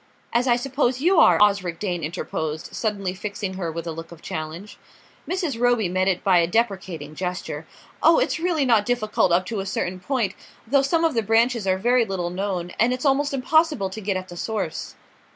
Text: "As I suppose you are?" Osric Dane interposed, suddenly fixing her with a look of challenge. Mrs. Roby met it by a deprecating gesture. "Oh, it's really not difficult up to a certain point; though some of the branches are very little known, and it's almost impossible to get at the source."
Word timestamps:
"As 0.33 0.47
I 0.47 0.55
suppose 0.55 0.99
you 0.99 1.19
are?" 1.19 1.37
Osric 1.39 1.77
Dane 1.77 2.03
interposed, 2.03 2.73
suddenly 2.73 3.13
fixing 3.13 3.53
her 3.53 3.71
with 3.71 3.85
a 3.85 3.91
look 3.91 4.11
of 4.11 4.19
challenge. 4.23 4.79
Mrs. 5.29 5.59
Roby 5.61 5.87
met 5.89 6.07
it 6.07 6.23
by 6.23 6.39
a 6.39 6.47
deprecating 6.47 7.13
gesture. 7.13 7.67
"Oh, 8.01 8.17
it's 8.17 8.39
really 8.39 8.65
not 8.65 8.83
difficult 8.87 9.31
up 9.31 9.45
to 9.45 9.59
a 9.59 9.65
certain 9.67 9.99
point; 9.99 10.33
though 10.65 10.81
some 10.81 11.03
of 11.05 11.13
the 11.13 11.21
branches 11.21 11.67
are 11.67 11.77
very 11.77 12.03
little 12.03 12.31
known, 12.31 12.71
and 12.79 12.91
it's 12.93 13.05
almost 13.05 13.31
impossible 13.31 13.91
to 13.91 14.01
get 14.01 14.17
at 14.17 14.27
the 14.29 14.37
source." 14.37 14.95